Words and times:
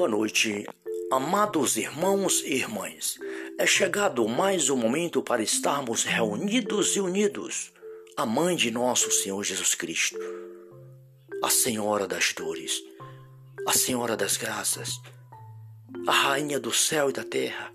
Boa 0.00 0.08
noite, 0.08 0.66
amados 1.12 1.76
irmãos 1.76 2.40
e 2.42 2.54
irmãs. 2.54 3.18
É 3.58 3.66
chegado 3.66 4.26
mais 4.26 4.70
um 4.70 4.76
momento 4.78 5.22
para 5.22 5.42
estarmos 5.42 6.04
reunidos 6.04 6.96
e 6.96 7.00
unidos. 7.00 7.70
A 8.16 8.24
mãe 8.24 8.56
de 8.56 8.70
nosso 8.70 9.10
Senhor 9.10 9.44
Jesus 9.44 9.74
Cristo, 9.74 10.18
a 11.44 11.50
Senhora 11.50 12.08
das 12.08 12.32
dores, 12.32 12.82
a 13.68 13.74
Senhora 13.74 14.16
das 14.16 14.38
graças, 14.38 14.98
a 16.06 16.12
Rainha 16.12 16.58
do 16.58 16.72
céu 16.72 17.10
e 17.10 17.12
da 17.12 17.22
terra, 17.22 17.70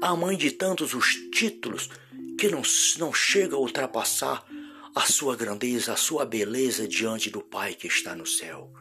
a 0.00 0.14
mãe 0.14 0.36
de 0.36 0.52
tantos 0.52 0.94
os 0.94 1.16
títulos 1.32 1.90
que 2.38 2.48
não, 2.48 2.62
não 2.98 3.12
chega 3.12 3.56
a 3.56 3.58
ultrapassar 3.58 4.46
a 4.94 5.00
sua 5.00 5.34
grandeza, 5.34 5.94
a 5.94 5.96
sua 5.96 6.24
beleza 6.24 6.86
diante 6.86 7.28
do 7.28 7.40
Pai 7.40 7.74
que 7.74 7.88
está 7.88 8.14
no 8.14 8.24
céu. 8.24 8.72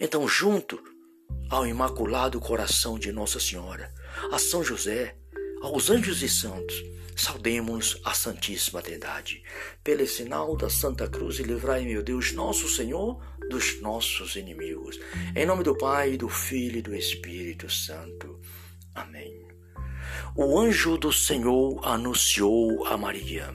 Então, 0.00 0.28
junto 0.28 0.93
ao 1.48 1.66
Imaculado 1.66 2.40
Coração 2.40 2.98
de 2.98 3.12
Nossa 3.12 3.38
Senhora, 3.38 3.92
a 4.32 4.38
São 4.38 4.62
José, 4.62 5.16
aos 5.62 5.90
anjos 5.90 6.22
e 6.22 6.28
santos, 6.28 6.74
saudemos 7.16 8.00
a 8.04 8.12
Santíssima 8.12 8.82
Trindade. 8.82 9.42
Pelo 9.82 10.06
sinal 10.06 10.56
da 10.56 10.68
Santa 10.68 11.08
Cruz, 11.08 11.38
livrai, 11.38 11.84
meu 11.84 12.02
Deus, 12.02 12.32
nosso 12.32 12.68
Senhor, 12.68 13.20
dos 13.48 13.80
nossos 13.80 14.36
inimigos. 14.36 14.98
Em 15.34 15.46
nome 15.46 15.62
do 15.62 15.76
Pai, 15.76 16.16
do 16.16 16.28
Filho 16.28 16.78
e 16.78 16.82
do 16.82 16.94
Espírito 16.94 17.70
Santo. 17.70 18.40
Amém. 18.94 19.46
O 20.36 20.58
anjo 20.58 20.96
do 20.96 21.12
Senhor 21.12 21.80
anunciou 21.84 22.84
a 22.86 22.96
Maria, 22.96 23.54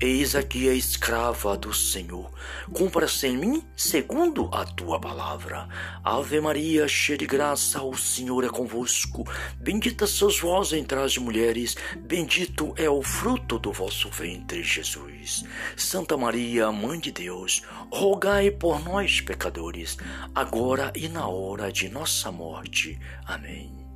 Eis 0.00 0.36
aqui 0.36 0.68
a 0.68 0.74
escrava 0.74 1.56
do 1.56 1.74
Senhor. 1.74 2.30
Cumpra-se 2.72 3.26
em 3.26 3.36
mim 3.36 3.64
segundo 3.76 4.48
a 4.52 4.64
tua 4.64 5.00
palavra. 5.00 5.68
Ave 6.04 6.40
Maria, 6.40 6.86
cheia 6.86 7.18
de 7.18 7.26
graça, 7.26 7.82
o 7.82 7.96
Senhor 7.96 8.44
é 8.44 8.48
convosco. 8.48 9.24
Bendita 9.56 10.06
sois 10.06 10.38
vós 10.38 10.72
entre 10.72 11.00
as 11.00 11.18
mulheres, 11.18 11.76
bendito 11.98 12.72
é 12.76 12.88
o 12.88 13.02
fruto 13.02 13.58
do 13.58 13.72
vosso 13.72 14.08
ventre, 14.08 14.62
Jesus. 14.62 15.42
Santa 15.76 16.16
Maria, 16.16 16.70
Mãe 16.70 17.00
de 17.00 17.10
Deus, 17.10 17.62
rogai 17.90 18.52
por 18.52 18.80
nós, 18.84 19.20
pecadores, 19.20 19.96
agora 20.32 20.92
e 20.94 21.08
na 21.08 21.26
hora 21.26 21.72
de 21.72 21.88
nossa 21.88 22.30
morte. 22.30 23.00
Amém. 23.26 23.87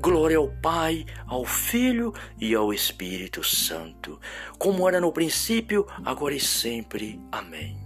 Glória 0.00 0.38
ao 0.38 0.48
Pai, 0.48 1.04
ao 1.26 1.44
Filho 1.44 2.14
e 2.38 2.54
ao 2.54 2.72
Espírito 2.72 3.44
Santo, 3.44 4.18
como 4.58 4.88
era 4.88 4.98
no 4.98 5.12
princípio, 5.12 5.86
agora 6.02 6.34
e 6.34 6.40
sempre. 6.40 7.20
Amém. 7.30 7.76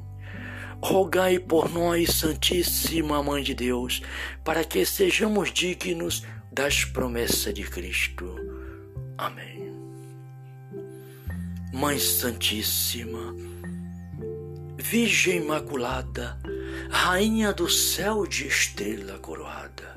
Rogai 0.80 1.40
por 1.40 1.68
nós, 1.68 2.14
Santíssima 2.14 3.20
Mãe 3.20 3.42
de 3.42 3.52
Deus, 3.52 4.00
para 4.44 4.62
que 4.62 4.86
sejamos 4.86 5.52
dignos 5.52 6.22
das 6.52 6.84
promessas 6.84 7.52
de 7.52 7.64
Cristo. 7.64 8.36
Amém. 9.18 9.72
Mãe 11.72 11.98
Santíssima, 11.98 13.34
Virgem 14.78 15.38
Imaculada, 15.38 16.38
Rainha 16.90 17.52
do 17.52 17.68
céu 17.68 18.24
de 18.24 18.46
estrela 18.46 19.18
coroada, 19.18 19.94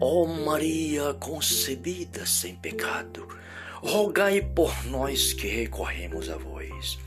Ó 0.00 0.26
Maria 0.26 1.14
concebida 1.14 2.26
sem 2.26 2.54
pecado, 2.56 3.28
rogai 3.82 4.40
por 4.40 4.86
nós 4.86 5.32
que 5.32 5.46
recorremos 5.46 6.28
a 6.28 6.36
vós. 6.36 6.98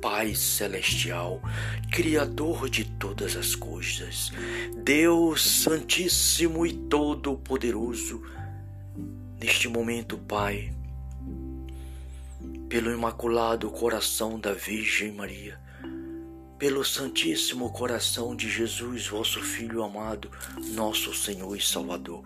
Pai 0.00 0.34
celestial, 0.34 1.40
Criador 1.90 2.68
de 2.68 2.84
todas 2.84 3.36
as 3.36 3.54
coisas, 3.54 4.32
Deus 4.82 5.42
Santíssimo 5.62 6.66
e 6.66 6.72
Todo-Poderoso, 6.72 8.22
neste 9.40 9.68
momento, 9.68 10.18
Pai, 10.18 10.74
pelo 12.68 12.92
Imaculado 12.92 13.70
Coração 13.70 14.38
da 14.38 14.52
Virgem 14.52 15.12
Maria, 15.12 15.60
pelo 16.62 16.84
Santíssimo 16.84 17.72
Coração 17.72 18.36
de 18.36 18.48
Jesus, 18.48 19.08
vosso 19.08 19.42
Filho 19.42 19.82
amado, 19.82 20.30
nosso 20.76 21.12
Senhor 21.12 21.56
e 21.56 21.60
Salvador, 21.60 22.22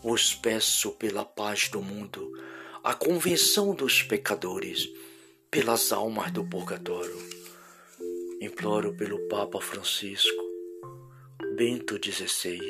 vos 0.00 0.32
peço 0.32 0.92
pela 0.92 1.24
paz 1.24 1.68
do 1.68 1.82
mundo, 1.82 2.40
a 2.84 2.94
convenção 2.94 3.74
dos 3.74 4.00
pecadores, 4.00 4.88
pelas 5.50 5.90
almas 5.90 6.30
do 6.30 6.44
purgatório. 6.44 7.18
Imploro 8.40 8.94
pelo 8.96 9.18
Papa 9.26 9.60
Francisco, 9.60 10.44
Bento 11.56 11.98
XVI, 12.00 12.60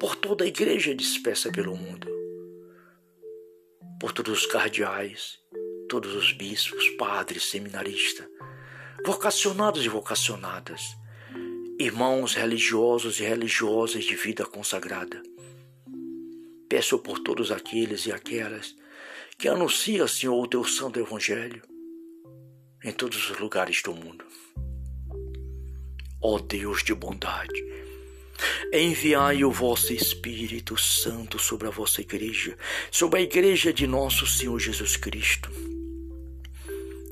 por 0.00 0.16
toda 0.16 0.44
a 0.44 0.48
igreja 0.48 0.94
dispersa 0.94 1.52
pelo 1.52 1.76
mundo, 1.76 2.08
por 4.00 4.10
todos 4.12 4.38
os 4.38 4.46
cardeais, 4.46 5.38
todos 5.86 6.14
os 6.14 6.32
bispos, 6.32 6.88
padres, 6.96 7.50
seminaristas, 7.50 8.26
vocacionados 9.04 9.84
e 9.84 9.88
vocacionadas, 9.88 10.96
irmãos 11.78 12.34
religiosos 12.34 13.20
e 13.20 13.24
religiosas 13.24 14.04
de 14.04 14.16
vida 14.16 14.44
consagrada. 14.46 15.22
Peço 16.68 16.98
por 16.98 17.18
todos 17.18 17.50
aqueles 17.50 18.06
e 18.06 18.12
aquelas 18.12 18.74
que 19.38 19.48
anunciam, 19.48 20.08
Senhor, 20.08 20.42
o 20.42 20.48
teu 20.48 20.64
santo 20.64 20.98
evangelho 20.98 21.62
em 22.82 22.92
todos 22.92 23.30
os 23.30 23.38
lugares 23.38 23.82
do 23.82 23.92
mundo. 23.92 24.24
Ó 26.20 26.38
Deus 26.38 26.82
de 26.82 26.94
bondade, 26.94 27.64
enviai 28.72 29.44
o 29.44 29.50
vosso 29.50 29.92
Espírito 29.92 30.76
Santo 30.78 31.38
sobre 31.38 31.68
a 31.68 31.70
vossa 31.70 32.00
igreja, 32.00 32.56
sobre 32.90 33.20
a 33.20 33.22
igreja 33.22 33.72
de 33.72 33.86
nosso 33.86 34.26
Senhor 34.26 34.58
Jesus 34.58 34.96
Cristo 34.96 35.75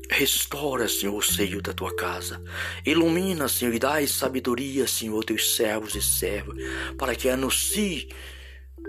Restaura, 0.09 0.87
Senhor, 0.87 1.15
o 1.15 1.21
seio 1.21 1.61
da 1.61 1.73
tua 1.73 1.95
casa. 1.95 2.41
Ilumina, 2.85 3.47
Senhor, 3.47 3.73
e 3.73 3.79
dai 3.79 4.07
sabedoria, 4.07 4.87
Senhor, 4.87 5.23
teus 5.23 5.55
servos 5.55 5.95
e 5.95 6.01
servas, 6.01 6.55
para 6.97 7.15
que 7.15 7.27
anuncie 7.27 8.09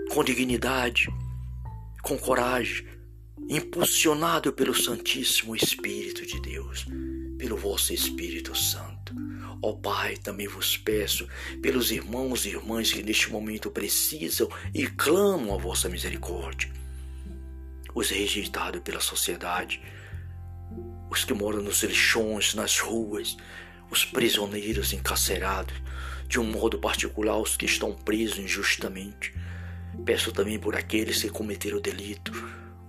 com 0.09 0.23
dignidade, 0.23 1.07
com 2.01 2.17
coragem, 2.17 2.85
impulsionado 3.49 4.51
pelo 4.53 4.73
Santíssimo 4.73 5.55
Espírito 5.55 6.25
de 6.25 6.41
Deus, 6.41 6.85
pelo 7.37 7.57
vosso 7.57 7.93
Espírito 7.93 8.55
Santo. 8.55 9.15
Ó 9.61 9.73
Pai, 9.73 10.17
também 10.17 10.47
vos 10.47 10.77
peço 10.77 11.27
pelos 11.61 11.91
irmãos 11.91 12.45
e 12.45 12.49
irmãs 12.49 12.91
que 12.91 13.01
neste 13.01 13.31
momento 13.31 13.71
precisam 13.71 14.47
e 14.73 14.85
clamam 14.85 15.55
a 15.55 15.57
vossa 15.57 15.89
misericórdia, 15.89 16.71
os 17.93 18.09
rejeitados 18.09 18.81
pela 18.81 18.99
sociedade, 18.99 19.81
os 21.09 21.23
que 21.23 21.33
moram 21.33 21.61
nos 21.61 21.83
lixões, 21.83 22.53
nas 22.53 22.79
ruas, 22.79 23.37
os 23.89 24.05
prisioneiros 24.05 24.93
encarcerados, 24.93 25.75
de 26.27 26.39
um 26.39 26.43
modo 26.43 26.77
particular 26.77 27.37
os 27.37 27.55
que 27.55 27.65
estão 27.65 27.93
presos 27.93 28.39
injustamente. 28.39 29.33
Peço 30.05 30.31
também 30.31 30.59
por 30.59 30.75
aqueles 30.75 31.21
que 31.21 31.29
cometeram 31.29 31.79
delito, 31.79 32.31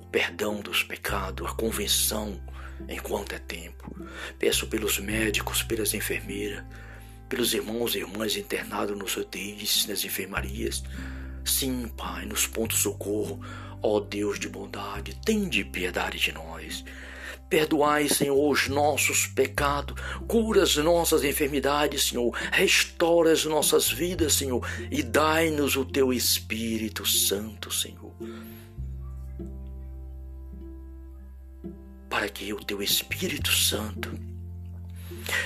o 0.01 0.07
perdão 0.07 0.61
dos 0.61 0.83
pecados, 0.83 1.47
a 1.47 1.55
convenção 1.55 2.41
enquanto 2.89 3.35
é 3.35 3.39
tempo. 3.39 3.95
Peço 4.39 4.67
pelos 4.67 4.99
médicos, 4.99 5.63
pelas 5.63 5.95
enfermeiras, 5.95 6.65
pelos 7.29 7.55
irmãos 7.55 7.95
e 7.95 7.99
irmãs 7.99 8.37
internados 8.37 8.97
nos 8.97 9.17
UTIs, 9.17 9.87
nas 9.87 10.05
enfermarias. 10.05 10.83
Sim, 11.45 11.89
Pai, 11.97 12.27
nos 12.27 12.47
pontos 12.47 12.79
de 12.79 12.83
socorro, 12.83 13.41
ó 13.83 14.01
Deus 14.01 14.39
de 14.39 14.49
bondade, 14.49 15.19
tende 15.25 15.65
piedade 15.65 16.19
de 16.19 16.33
nós. 16.33 16.85
Perdoai, 17.49 18.09
Senhor, 18.09 18.51
os 18.51 18.69
nossos 18.69 19.27
pecados, 19.27 19.97
cura 20.27 20.63
as 20.63 20.77
nossas 20.77 21.25
enfermidades, 21.25 22.09
Senhor, 22.09 22.31
restaura 22.53 23.33
as 23.33 23.45
nossas 23.45 23.91
vidas, 23.91 24.35
Senhor, 24.35 24.67
e 24.91 25.03
dai-nos 25.03 25.75
o 25.75 25.85
teu 25.85 26.13
Espírito 26.13 27.07
Santo, 27.07 27.73
Senhor. 27.73 28.15
Para 32.11 32.29
que 32.29 32.53
o 32.53 32.63
teu 32.63 32.83
Espírito 32.83 33.51
Santo 33.51 34.11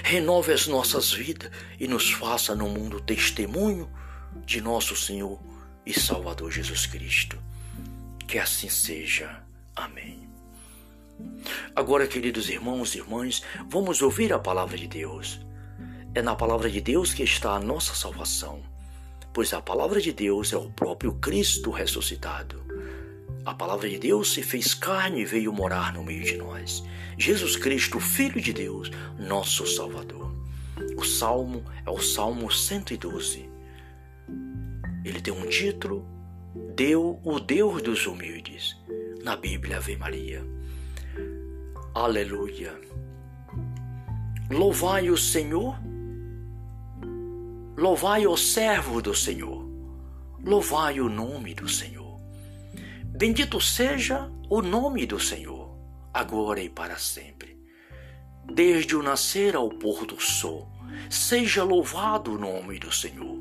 renove 0.03 0.53
as 0.53 0.67
nossas 0.67 1.13
vidas 1.13 1.51
e 1.79 1.87
nos 1.87 2.11
faça 2.11 2.55
no 2.55 2.69
mundo 2.69 3.01
testemunho 3.01 3.89
de 4.45 4.61
nosso 4.61 4.97
Senhor 4.97 5.41
e 5.87 5.93
Salvador 5.99 6.51
Jesus 6.51 6.87
Cristo. 6.87 7.39
Que 8.27 8.39
assim 8.39 8.69
seja. 8.69 9.43
Amém. 9.75 10.22
Agora, 11.75 12.07
queridos 12.07 12.49
irmãos 12.49 12.95
e 12.95 12.99
irmãs, 12.99 13.43
vamos 13.69 14.03
ouvir 14.03 14.33
a 14.33 14.39
palavra 14.39 14.77
de 14.77 14.87
Deus. 14.87 15.41
É 16.15 16.21
na 16.21 16.35
palavra 16.35 16.71
de 16.71 16.81
Deus 16.81 17.15
que 17.15 17.23
está 17.23 17.53
a 17.53 17.61
nossa 17.61 17.95
salvação, 17.95 18.63
pois 19.33 19.53
a 19.53 19.63
palavra 19.63 20.01
de 20.01 20.13
Deus 20.13 20.53
é 20.53 20.57
o 20.57 20.71
próprio 20.71 21.15
Cristo 21.15 21.71
ressuscitado. 21.71 22.63
A 23.45 23.55
palavra 23.55 23.89
de 23.89 23.99
Deus 23.99 24.33
se 24.33 24.43
fez 24.43 24.75
carne 24.75 25.23
e 25.23 25.25
veio 25.25 25.53
morar 25.53 25.93
no 25.93 26.05
meio 26.05 26.23
de 26.23 26.37
nós. 26.37 26.85
Jesus 27.19 27.57
Cristo, 27.57 27.99
Filho 27.99 28.41
de 28.41 28.53
Deus, 28.53 28.91
nosso 29.19 29.67
Salvador. 29.67 30.33
O 30.97 31.05
salmo 31.05 31.65
é 31.85 31.91
o 31.91 32.01
Salmo 32.01 32.53
112. 32.53 33.49
Ele 35.05 35.21
tem 35.21 35.33
um 35.33 35.49
título: 35.49 36.07
Deu 36.75 37.19
o 37.25 37.41
Deus 37.41 37.83
dos 37.83 38.07
humildes. 38.07 38.77
Na 39.25 39.35
Bíblia, 39.35 39.79
Ave 39.79 39.97
Maria. 39.97 40.52
Aleluia. 41.95 42.81
Louvai 44.51 45.11
o 45.11 45.17
Senhor. 45.19 45.77
Louvai 47.77 48.27
o 48.27 48.35
servo 48.35 49.03
do 49.03 49.15
Senhor. 49.15 49.63
Louvai 50.43 51.01
o 51.01 51.11
nome 51.11 51.55
do 51.55 51.69
Senhor. 51.69 52.19
Bendito 53.05 53.61
seja 53.61 54.33
o 54.49 54.63
nome 54.63 55.05
do 55.05 55.21
Senhor, 55.21 55.77
agora 56.15 56.63
e 56.63 56.71
para 56.71 56.97
sempre. 56.97 57.61
Desde 58.51 58.97
o 58.97 59.03
nascer 59.03 59.55
ao 59.55 59.69
pôr 59.69 60.07
do 60.07 60.19
sol, 60.19 60.67
seja 61.11 61.63
louvado 61.63 62.37
o 62.37 62.39
nome 62.39 62.79
do 62.79 62.91
Senhor. 62.91 63.37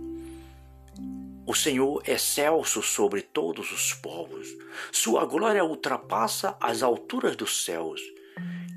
O 1.48 1.56
Senhor 1.56 2.04
é 2.06 2.16
excelso 2.16 2.82
sobre 2.82 3.22
todos 3.22 3.72
os 3.72 3.94
povos. 3.94 4.50
Sua 4.92 5.24
glória 5.26 5.64
ultrapassa 5.64 6.58
as 6.60 6.84
alturas 6.84 7.38
dos 7.38 7.64
céus. 7.64 8.02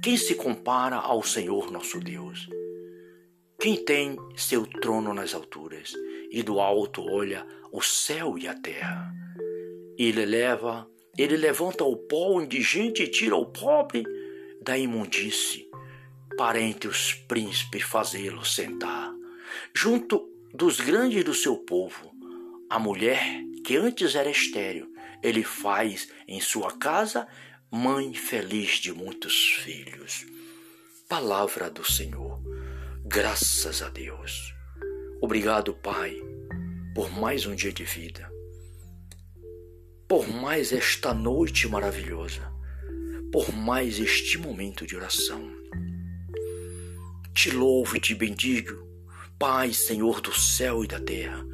Quem 0.04 0.18
se 0.18 0.34
compara 0.34 0.96
ao 0.96 1.22
Senhor 1.22 1.70
nosso 1.70 1.98
Deus? 1.98 2.46
Quem 3.58 3.82
tem 3.82 4.18
seu 4.36 4.66
trono 4.66 5.14
nas 5.14 5.32
alturas 5.32 5.94
e 6.30 6.42
do 6.42 6.60
alto 6.60 7.02
olha 7.02 7.46
o 7.72 7.80
céu 7.80 8.36
e 8.36 8.46
a 8.46 8.52
terra? 8.52 9.10
Ele 9.96 10.26
leva, 10.26 10.86
ele 11.16 11.38
levanta 11.38 11.84
o 11.84 11.96
pó 11.96 12.38
indigente 12.38 13.02
e 13.02 13.08
tira 13.08 13.34
o 13.34 13.46
pobre 13.46 14.04
da 14.60 14.76
imundície, 14.76 15.70
para 16.36 16.60
entre 16.60 16.86
os 16.86 17.14
príncipes 17.14 17.80
fazê-lo 17.84 18.44
sentar, 18.44 19.10
junto 19.72 20.28
dos 20.52 20.80
grandes 20.80 21.24
do 21.24 21.32
seu 21.32 21.56
povo 21.56 22.12
a 22.68 22.78
mulher 22.78 23.24
que 23.64 23.74
antes 23.74 24.14
era 24.14 24.28
estéril, 24.28 24.86
ele 25.22 25.42
faz 25.42 26.10
em 26.28 26.42
sua 26.42 26.72
casa 26.72 27.26
mãe 27.70 28.14
feliz 28.14 28.78
de 28.78 28.92
muitos 28.92 29.48
filhos. 29.62 30.24
Palavra 31.08 31.70
do 31.70 31.84
Senhor. 31.84 32.40
Graças 33.04 33.82
a 33.82 33.88
Deus. 33.88 34.54
Obrigado, 35.20 35.74
Pai, 35.74 36.16
por 36.94 37.10
mais 37.10 37.46
um 37.46 37.54
dia 37.54 37.72
de 37.72 37.84
vida. 37.84 38.30
Por 40.08 40.28
mais 40.28 40.72
esta 40.72 41.12
noite 41.12 41.68
maravilhosa. 41.68 42.52
Por 43.32 43.52
mais 43.52 43.98
este 43.98 44.38
momento 44.38 44.86
de 44.86 44.96
oração. 44.96 45.50
Te 47.34 47.50
louvo 47.50 47.96
e 47.96 48.00
te 48.00 48.14
bendigo, 48.14 48.86
Pai, 49.38 49.72
Senhor 49.72 50.20
do 50.20 50.32
céu 50.32 50.84
e 50.84 50.86
da 50.86 51.00
terra 51.00 51.44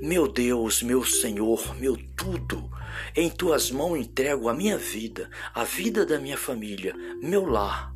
meu 0.00 0.26
Deus, 0.28 0.82
meu 0.82 1.04
Senhor, 1.04 1.74
meu 1.78 1.96
tudo, 2.16 2.70
em 3.14 3.30
tuas 3.30 3.70
mãos 3.70 3.98
entrego 3.98 4.48
a 4.48 4.54
minha 4.54 4.76
vida, 4.76 5.30
a 5.54 5.64
vida 5.64 6.04
da 6.04 6.18
minha 6.18 6.36
família, 6.36 6.94
meu 7.22 7.44
lar 7.44 7.94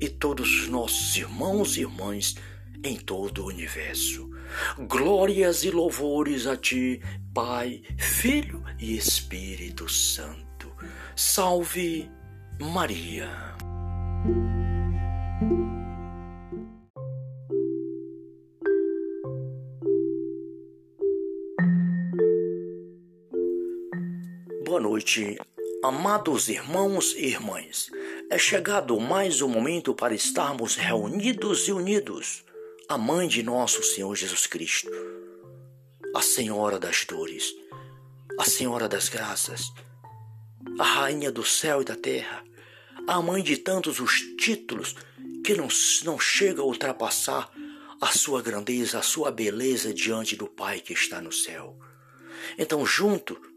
e 0.00 0.08
todos 0.08 0.62
os 0.62 0.68
nossos 0.68 1.16
irmãos 1.16 1.76
e 1.76 1.80
irmãs 1.80 2.34
em 2.84 2.96
todo 2.96 3.44
o 3.44 3.46
universo. 3.46 4.30
Glórias 4.88 5.64
e 5.64 5.70
louvores 5.70 6.46
a 6.46 6.56
ti, 6.56 7.00
Pai, 7.32 7.82
Filho 7.96 8.62
e 8.78 8.96
Espírito 8.96 9.88
Santo. 9.88 10.72
Salve 11.14 12.10
Maria. 12.58 13.30
Boa 24.72 24.80
noite, 24.80 25.38
amados 25.84 26.48
irmãos 26.48 27.12
e 27.14 27.26
irmãs. 27.26 27.90
É 28.30 28.38
chegado 28.38 28.98
mais 28.98 29.42
um 29.42 29.48
momento 29.48 29.92
para 29.92 30.14
estarmos 30.14 30.76
reunidos 30.76 31.68
e 31.68 31.72
unidos. 31.72 32.42
A 32.88 32.96
mãe 32.96 33.28
de 33.28 33.42
nosso 33.42 33.82
Senhor 33.82 34.16
Jesus 34.16 34.46
Cristo, 34.46 34.90
a 36.16 36.22
Senhora 36.22 36.78
das 36.78 37.04
dores, 37.04 37.54
a 38.40 38.46
Senhora 38.46 38.88
das 38.88 39.10
graças, 39.10 39.70
a 40.78 40.84
Rainha 40.84 41.30
do 41.30 41.44
céu 41.44 41.82
e 41.82 41.84
da 41.84 41.94
terra, 41.94 42.42
a 43.06 43.20
mãe 43.20 43.42
de 43.42 43.58
tantos 43.58 44.00
os 44.00 44.20
títulos 44.38 44.96
que 45.44 45.54
não, 45.54 45.68
não 46.04 46.18
chega 46.18 46.62
a 46.62 46.64
ultrapassar 46.64 47.52
a 48.00 48.06
sua 48.06 48.40
grandeza, 48.40 49.00
a 49.00 49.02
sua 49.02 49.30
beleza 49.30 49.92
diante 49.92 50.34
do 50.34 50.46
Pai 50.46 50.80
que 50.80 50.94
está 50.94 51.20
no 51.20 51.30
céu. 51.30 51.78
Então, 52.56 52.86
junto 52.86 53.51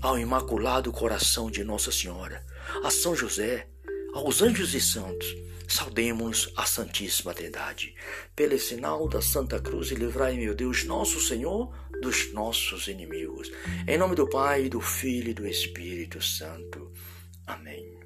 ao 0.00 0.18
Imaculado 0.18 0.92
Coração 0.92 1.50
de 1.50 1.64
Nossa 1.64 1.90
Senhora, 1.90 2.44
a 2.84 2.90
São 2.90 3.14
José, 3.14 3.68
aos 4.14 4.42
anjos 4.42 4.74
e 4.74 4.80
santos, 4.80 5.26
saudemos 5.68 6.52
a 6.56 6.64
Santíssima 6.64 7.34
Trindade. 7.34 7.94
Pelo 8.34 8.58
sinal 8.58 9.08
da 9.08 9.20
Santa 9.20 9.58
Cruz, 9.58 9.90
livrai, 9.90 10.36
meu 10.36 10.54
Deus, 10.54 10.84
nosso 10.84 11.20
Senhor, 11.20 11.72
dos 12.00 12.32
nossos 12.32 12.88
inimigos. 12.88 13.50
Em 13.86 13.98
nome 13.98 14.14
do 14.14 14.28
Pai, 14.28 14.68
do 14.68 14.80
Filho 14.80 15.30
e 15.30 15.34
do 15.34 15.46
Espírito 15.46 16.22
Santo. 16.22 16.92
Amém. 17.46 17.98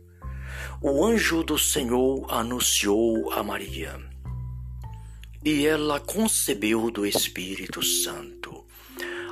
O 0.83 1.05
anjo 1.05 1.43
do 1.43 1.59
Senhor 1.59 2.27
anunciou 2.31 3.31
a 3.33 3.43
Maria, 3.43 4.01
e 5.45 5.67
ela 5.67 6.01
concebeu 6.01 6.91
do 6.91 7.07
Espírito 7.07 7.83
Santo. 7.83 8.60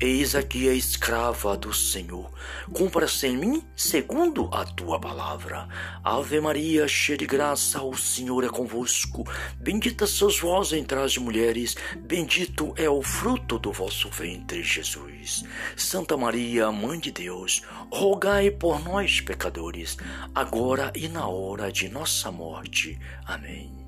Eis 0.00 0.36
aqui 0.36 0.68
a 0.68 0.74
escrava 0.74 1.56
do 1.56 1.74
Senhor. 1.74 2.30
Cumpra-se 2.72 3.26
em 3.26 3.36
mim 3.36 3.64
segundo 3.74 4.48
a 4.52 4.64
tua 4.64 5.00
palavra. 5.00 5.68
Ave 6.04 6.40
Maria, 6.40 6.86
cheia 6.86 7.18
de 7.18 7.26
graça, 7.26 7.82
o 7.82 7.96
Senhor 7.96 8.44
é 8.44 8.48
convosco. 8.48 9.24
Bendita 9.56 10.06
sois 10.06 10.38
vós 10.38 10.72
entre 10.72 11.00
as 11.00 11.16
mulheres, 11.16 11.74
bendito 11.96 12.72
é 12.76 12.88
o 12.88 13.02
fruto 13.02 13.58
do 13.58 13.72
vosso 13.72 14.08
ventre, 14.08 14.62
Jesus. 14.62 15.42
Santa 15.76 16.16
Maria, 16.16 16.70
Mãe 16.70 17.00
de 17.00 17.10
Deus, 17.10 17.62
rogai 17.90 18.52
por 18.52 18.80
nós, 18.84 19.20
pecadores, 19.20 19.96
agora 20.32 20.92
e 20.94 21.08
na 21.08 21.26
hora 21.26 21.72
de 21.72 21.88
nossa 21.88 22.30
morte. 22.30 22.96
Amém. 23.26 23.87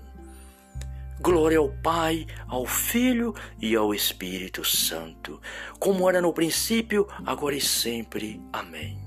Glória 1.21 1.59
ao 1.59 1.69
Pai, 1.69 2.25
ao 2.47 2.65
Filho 2.65 3.35
e 3.59 3.75
ao 3.75 3.93
Espírito 3.93 4.65
Santo, 4.65 5.39
como 5.79 6.09
era 6.09 6.19
no 6.19 6.33
princípio, 6.33 7.07
agora 7.23 7.55
e 7.55 7.61
sempre. 7.61 8.41
Amém. 8.51 8.97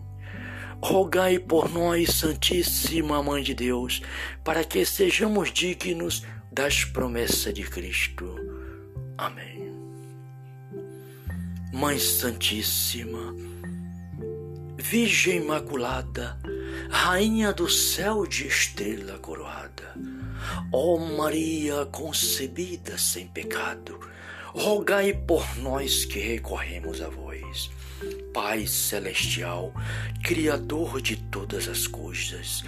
Rogai 0.81 1.41
por 1.41 1.69
nós, 1.69 2.15
Santíssima 2.15 3.21
Mãe 3.21 3.43
de 3.43 3.53
Deus, 3.53 4.01
para 4.45 4.63
que 4.63 4.85
sejamos 4.85 5.53
dignos 5.53 6.25
das 6.53 6.85
promessas 6.85 7.53
de 7.53 7.65
Cristo. 7.65 8.37
Amém. 9.19 9.73
Mãe 11.73 11.99
Santíssima, 11.99 13.35
Virgem 14.77 15.39
Imaculada, 15.39 16.39
Rainha 16.91 17.53
do 17.53 17.69
céu 17.69 18.27
de 18.27 18.47
estrela 18.47 19.19
coroada, 19.19 19.95
Ó 20.73 20.99
Maria 20.99 21.87
concebida 21.87 22.99
sem 22.99 23.27
pecado, 23.27 23.99
rogai 24.53 25.13
por 25.13 25.57
nós 25.59 26.05
que 26.05 26.19
recorremos 26.19 27.01
a 27.01 27.09
vós. 27.09 27.71
Pai 28.33 28.67
celestial, 28.67 29.73
Criador 30.23 31.01
de 31.01 31.17
todas 31.17 31.69
as 31.69 31.87
coisas, 31.87 32.63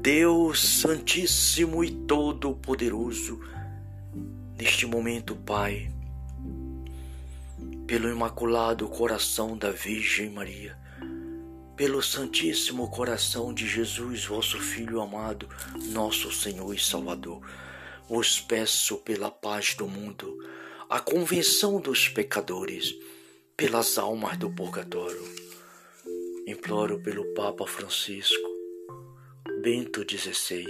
Deus 0.00 0.60
Santíssimo 0.80 1.84
e 1.84 1.90
Todo-Poderoso, 1.90 3.40
neste 4.58 4.86
momento, 4.86 5.36
Pai, 5.36 5.92
pelo 7.86 8.10
Imaculado 8.10 8.88
Coração 8.88 9.56
da 9.56 9.70
Virgem 9.70 10.30
Maria, 10.30 10.76
pelo 11.80 12.02
Santíssimo 12.02 12.90
Coração 12.90 13.54
de 13.54 13.66
Jesus, 13.66 14.26
vosso 14.26 14.60
Filho 14.60 15.00
amado, 15.00 15.48
nosso 15.94 16.30
Senhor 16.30 16.74
e 16.74 16.78
Salvador, 16.78 17.40
vos 18.06 18.38
peço 18.38 18.98
pela 18.98 19.30
paz 19.30 19.72
do 19.74 19.88
mundo, 19.88 20.46
a 20.90 21.00
convenção 21.00 21.80
dos 21.80 22.06
pecadores, 22.06 22.94
pelas 23.56 23.96
almas 23.96 24.36
do 24.36 24.50
purgatório. 24.50 25.24
Imploro 26.46 27.00
pelo 27.02 27.24
Papa 27.32 27.66
Francisco, 27.66 28.50
Bento 29.62 30.04
XVI, 30.06 30.66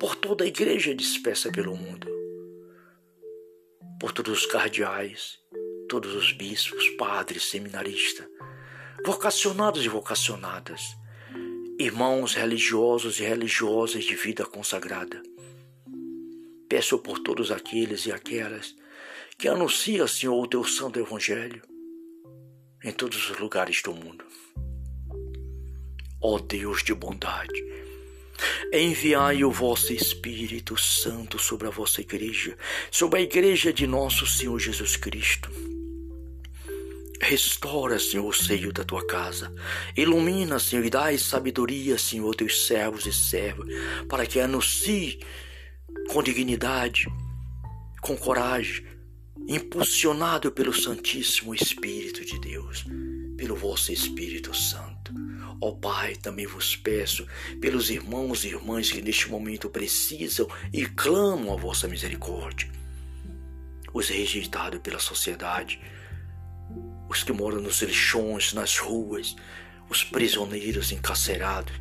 por 0.00 0.16
toda 0.16 0.44
a 0.44 0.48
igreja 0.48 0.94
dispersa 0.94 1.52
pelo 1.52 1.76
mundo, 1.76 2.08
por 4.00 4.10
todos 4.10 4.38
os 4.38 4.46
cardeais, 4.46 5.38
todos 5.86 6.14
os 6.14 6.32
bispos, 6.32 6.88
padres, 6.96 7.50
seminaristas, 7.50 8.26
vocacionados 9.06 9.84
e 9.84 9.88
vocacionadas, 9.88 10.96
irmãos 11.78 12.34
religiosos 12.34 13.20
e 13.20 13.22
religiosas 13.22 14.04
de 14.04 14.16
vida 14.16 14.44
consagrada. 14.44 15.22
Peço 16.68 16.98
por 16.98 17.20
todos 17.20 17.52
aqueles 17.52 18.04
e 18.06 18.10
aquelas 18.10 18.74
que 19.38 19.46
anunciam, 19.46 20.08
Senhor, 20.08 20.42
o 20.42 20.48
teu 20.48 20.64
santo 20.64 20.98
evangelho 20.98 21.62
em 22.82 22.90
todos 22.90 23.30
os 23.30 23.38
lugares 23.38 23.80
do 23.80 23.94
mundo. 23.94 24.24
Ó 26.20 26.40
Deus 26.40 26.82
de 26.82 26.92
bondade, 26.92 27.64
enviai 28.72 29.44
o 29.44 29.52
vosso 29.52 29.92
Espírito 29.92 30.76
Santo 30.76 31.38
sobre 31.38 31.68
a 31.68 31.70
vossa 31.70 32.00
igreja, 32.00 32.58
sobre 32.90 33.20
a 33.20 33.22
igreja 33.22 33.72
de 33.72 33.86
nosso 33.86 34.26
Senhor 34.26 34.58
Jesus 34.58 34.96
Cristo 34.96 35.75
Restaura, 37.20 37.98
Senhor, 37.98 38.26
o 38.26 38.32
seio 38.32 38.72
da 38.72 38.84
tua 38.84 39.06
casa. 39.06 39.52
Ilumina, 39.96 40.58
Senhor, 40.58 40.84
e 40.84 40.90
dai 40.90 41.18
sabedoria, 41.18 41.98
Senhor, 41.98 42.34
teus 42.34 42.66
servos 42.66 43.06
e 43.06 43.12
servas, 43.12 43.66
para 44.08 44.26
que 44.26 44.38
anuncie 44.38 45.20
com 46.08 46.22
dignidade, 46.22 47.06
com 48.00 48.16
coragem, 48.16 48.84
impulsionado 49.48 50.50
pelo 50.50 50.72
Santíssimo 50.72 51.54
Espírito 51.54 52.24
de 52.24 52.38
Deus, 52.40 52.84
pelo 53.36 53.56
vosso 53.56 53.92
Espírito 53.92 54.54
Santo. 54.54 55.12
Ó 55.60 55.72
Pai, 55.72 56.16
também 56.16 56.46
vos 56.46 56.76
peço 56.76 57.26
pelos 57.60 57.90
irmãos 57.90 58.44
e 58.44 58.48
irmãs 58.48 58.90
que 58.90 59.00
neste 59.00 59.30
momento 59.30 59.70
precisam 59.70 60.46
e 60.72 60.84
clamam 60.84 61.54
a 61.54 61.56
vossa 61.56 61.88
misericórdia, 61.88 62.70
os 63.92 64.08
rejeitados 64.08 64.80
pela 64.80 64.98
sociedade, 64.98 65.80
os 67.08 67.22
que 67.22 67.32
moram 67.32 67.60
nos 67.60 67.82
lixões, 67.82 68.52
nas 68.52 68.78
ruas, 68.78 69.36
os 69.88 70.02
prisioneiros 70.02 70.92
encarcerados, 70.92 71.74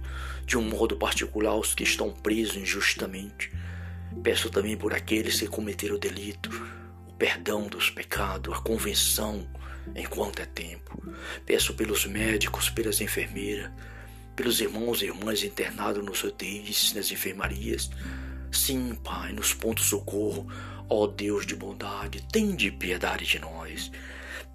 de 0.45 0.57
um 0.57 0.61
modo 0.61 0.95
particular 0.95 1.55
os 1.55 1.73
que 1.73 1.83
estão 1.83 2.11
presos 2.11 2.55
injustamente. 2.55 3.51
Peço 4.23 4.49
também 4.49 4.77
por 4.77 4.93
aqueles 4.93 5.39
que 5.39 5.47
cometeram 5.47 5.97
delito, 5.97 6.49
o 7.07 7.13
perdão 7.13 7.67
dos 7.67 7.89
pecados, 7.89 8.53
a 8.53 8.61
convenção 8.61 9.47
enquanto 9.95 10.41
é 10.41 10.45
tempo. 10.45 11.01
Peço 11.45 11.73
pelos 11.73 12.05
médicos, 12.05 12.69
pelas 12.69 13.01
enfermeiras, 13.01 13.71
pelos 14.35 14.59
irmãos 14.61 15.01
e 15.01 15.05
irmãs 15.05 15.43
internados 15.43 16.03
nos 16.03 16.23
UTIs, 16.23 16.93
nas 16.93 17.11
enfermarias. 17.11 17.89
Sim, 18.51 18.95
Pai, 19.03 19.33
nos 19.33 19.53
pontos 19.53 19.85
de 19.85 19.89
socorro, 19.89 20.47
ó 20.89 21.07
Deus 21.07 21.45
de 21.45 21.55
bondade, 21.55 22.25
tende 22.31 22.71
piedade 22.71 23.25
de 23.25 23.39
nós. 23.39 23.91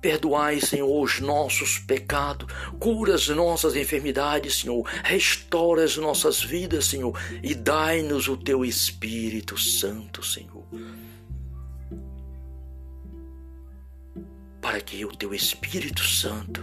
Perdoai, 0.00 0.61
Senhor, 0.61 1.02
os 1.02 1.21
nossos 1.21 1.78
pecados, 1.78 2.49
cura 2.78 3.14
as 3.14 3.28
nossas 3.28 3.76
enfermidades, 3.76 4.61
Senhor, 4.61 4.83
restaura 5.04 5.85
as 5.85 5.97
nossas 5.97 6.42
vidas, 6.42 6.87
Senhor, 6.87 7.19
e 7.42 7.54
dai-nos 7.54 8.26
o 8.26 8.37
teu 8.37 8.64
Espírito 8.64 9.59
Santo, 9.59 10.25
Senhor. 10.25 10.64
Para 14.61 14.80
que 14.80 15.04
o 15.04 15.14
teu 15.14 15.35
Espírito 15.35 16.02
Santo 16.02 16.62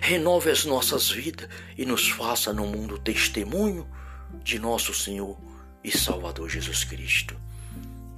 renove 0.00 0.50
as 0.50 0.64
nossas 0.64 1.10
vidas 1.10 1.48
e 1.76 1.84
nos 1.84 2.08
faça 2.08 2.52
no 2.52 2.66
mundo 2.66 2.98
testemunho 2.98 3.86
de 4.42 4.58
nosso 4.58 4.94
Senhor 4.94 5.38
e 5.82 5.90
Salvador 5.90 6.48
Jesus 6.48 6.84
Cristo. 6.84 7.36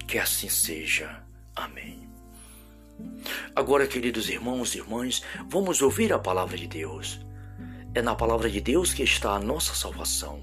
Que 0.06 0.18
assim 0.18 0.48
seja. 0.48 1.22
Amém. 1.54 2.01
Agora, 3.54 3.86
queridos 3.86 4.28
irmãos 4.28 4.74
e 4.74 4.78
irmãs, 4.78 5.22
vamos 5.48 5.82
ouvir 5.82 6.12
a 6.12 6.18
palavra 6.18 6.56
de 6.56 6.66
Deus. 6.66 7.20
É 7.94 8.00
na 8.00 8.14
palavra 8.14 8.48
de 8.48 8.60
Deus 8.60 8.94
que 8.94 9.02
está 9.02 9.32
a 9.32 9.40
nossa 9.40 9.74
salvação, 9.74 10.40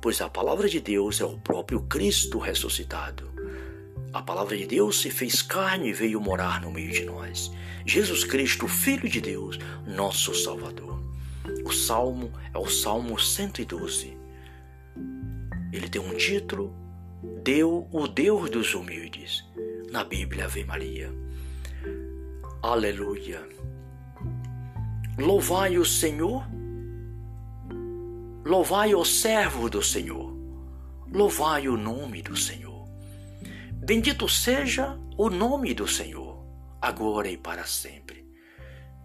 pois 0.00 0.20
a 0.20 0.28
palavra 0.28 0.68
de 0.68 0.80
Deus 0.80 1.20
é 1.20 1.24
o 1.24 1.38
próprio 1.38 1.82
Cristo 1.82 2.38
ressuscitado. 2.38 3.30
A 4.12 4.22
palavra 4.22 4.56
de 4.56 4.66
Deus 4.66 5.00
se 5.00 5.10
fez 5.10 5.40
carne 5.40 5.90
e 5.90 5.92
veio 5.92 6.20
morar 6.20 6.60
no 6.60 6.72
meio 6.72 6.90
de 6.90 7.04
nós. 7.04 7.52
Jesus 7.86 8.24
Cristo, 8.24 8.66
Filho 8.66 9.08
de 9.08 9.20
Deus, 9.20 9.58
nosso 9.86 10.34
Salvador. 10.34 11.00
O 11.64 11.72
salmo 11.72 12.32
é 12.52 12.58
o 12.58 12.66
Salmo 12.66 13.18
112. 13.20 14.16
Ele 15.72 15.88
tem 15.88 16.00
um 16.00 16.16
título: 16.16 16.74
Deu 17.42 17.86
o 17.92 18.08
Deus 18.08 18.50
dos 18.50 18.74
humildes. 18.74 19.44
Na 19.92 20.02
Bíblia, 20.02 20.46
Ave 20.46 20.64
Maria. 20.64 21.12
Aleluia. 22.62 23.48
Louvai 25.18 25.78
o 25.78 25.84
Senhor, 25.84 26.44
louvai 28.44 28.94
o 28.94 29.02
servo 29.02 29.70
do 29.70 29.82
Senhor, 29.82 30.30
louvai 31.10 31.68
o 31.68 31.76
nome 31.78 32.20
do 32.20 32.36
Senhor. 32.36 32.86
Bendito 33.72 34.28
seja 34.28 34.98
o 35.16 35.30
nome 35.30 35.72
do 35.72 35.88
Senhor, 35.88 36.44
agora 36.82 37.30
e 37.30 37.36
para 37.38 37.64
sempre. 37.64 38.28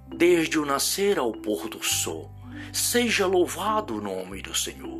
Desde 0.05 0.59
o 0.59 0.65
nascer 0.65 1.17
ao 1.17 1.31
pôr 1.31 1.69
do 1.69 1.81
sol, 1.81 2.29
seja 2.73 3.25
louvado 3.25 3.99
o 3.99 4.01
nome 4.01 4.41
do 4.41 4.53
Senhor. 4.53 4.99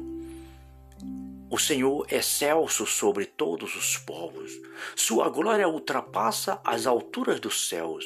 O 1.49 1.59
Senhor 1.59 2.07
é 2.09 2.19
excelso 2.19 2.85
sobre 2.85 3.25
todos 3.25 3.75
os 3.75 3.97
povos, 3.97 4.53
sua 4.95 5.27
glória 5.27 5.67
ultrapassa 5.67 6.61
as 6.63 6.87
alturas 6.87 7.41
dos 7.41 7.67
céus 7.67 8.05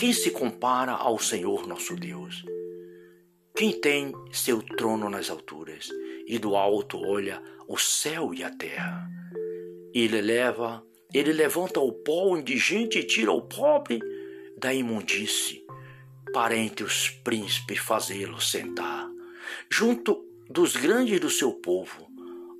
quem 0.00 0.14
se 0.14 0.30
compara 0.30 0.92
ao 0.92 1.18
Senhor 1.18 1.66
nosso 1.66 1.94
Deus? 1.94 2.42
Quem 3.54 3.70
tem 3.70 4.14
seu 4.32 4.62
trono 4.62 5.10
nas 5.10 5.28
alturas 5.28 5.90
e 6.26 6.38
do 6.38 6.56
alto 6.56 6.98
olha 6.98 7.42
o 7.68 7.76
céu 7.76 8.32
e 8.32 8.42
a 8.42 8.48
terra? 8.48 9.06
Ele 9.92 10.22
leva, 10.22 10.82
ele 11.12 11.34
levanta 11.34 11.80
o 11.80 11.92
pó 11.92 12.34
indigente 12.34 12.98
e 12.98 13.04
tira 13.04 13.30
o 13.30 13.42
pobre 13.42 14.00
da 14.56 14.72
imundície, 14.72 15.62
para 16.32 16.56
entre 16.56 16.82
os 16.82 17.10
príncipes 17.10 17.76
fazê-lo 17.76 18.40
sentar, 18.40 19.06
junto 19.68 20.24
dos 20.48 20.76
grandes 20.76 21.20
do 21.20 21.28
seu 21.28 21.52
povo, 21.52 22.08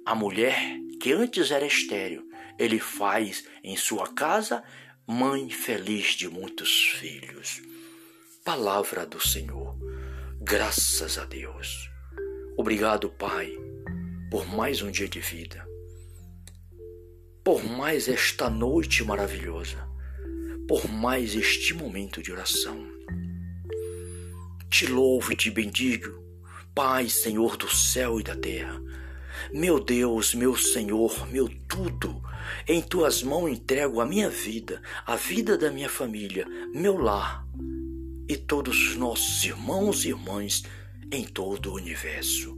a 0.05 0.15
mulher 0.15 0.79
que 1.01 1.11
antes 1.11 1.51
era 1.51 1.65
estéril, 1.65 2.23
ele 2.59 2.79
faz 2.79 3.47
em 3.65 3.79
sua 3.79 4.09
casa 4.09 4.63
mãe 5.13 5.51
feliz 5.51 6.15
de 6.15 6.29
muitos 6.29 6.85
filhos. 6.85 7.61
Palavra 8.45 9.05
do 9.05 9.21
Senhor, 9.21 9.77
graças 10.41 11.19
a 11.19 11.25
Deus. 11.25 11.91
Obrigado, 12.57 13.11
Pai, 13.11 13.53
por 14.31 14.47
mais 14.47 14.83
um 14.83 14.89
dia 14.89 15.09
de 15.09 15.19
vida, 15.19 15.67
por 17.43 17.65
mais 17.65 18.07
esta 18.07 18.49
noite 18.49 19.03
maravilhosa, 19.03 19.85
por 20.69 20.89
mais 20.89 21.35
este 21.35 21.75
momento 21.75 22.23
de 22.23 22.31
oração. 22.31 22.81
Te 24.71 24.87
louvo 24.87 25.33
e 25.33 25.37
te 25.37 25.51
bendigo, 25.51 26.23
Pai, 26.73 27.09
Senhor 27.09 27.57
do 27.57 27.69
céu 27.69 28.21
e 28.21 28.23
da 28.23 28.37
terra. 28.37 28.81
Meu 29.53 29.79
Deus, 29.81 30.35
meu 30.35 30.57
Senhor, 30.57 31.27
meu 31.31 31.49
tudo, 31.69 32.23
em 32.67 32.81
tuas 32.81 33.23
mãos 33.23 33.51
entrego 33.51 34.01
a 34.01 34.07
minha 34.07 34.29
vida, 34.29 34.81
a 35.07 35.17
vida 35.17 35.57
da 35.57 35.71
minha 35.71 35.89
família, 35.89 36.47
meu 36.75 36.97
lar 36.97 37.47
e 38.29 38.37
todos 38.37 38.91
os 38.91 38.97
nossos 38.97 39.45
irmãos 39.45 40.05
e 40.05 40.09
irmãs 40.09 40.63
em 41.11 41.25
todo 41.25 41.73
o 41.73 41.75
universo. 41.75 42.57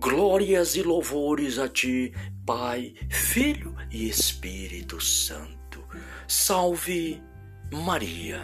Glórias 0.00 0.74
e 0.76 0.82
louvores 0.82 1.58
a 1.58 1.68
ti, 1.68 2.12
Pai, 2.44 2.94
Filho 3.08 3.74
e 3.90 4.08
Espírito 4.08 5.00
Santo. 5.00 5.84
Salve 6.26 7.22
Maria. 7.70 8.42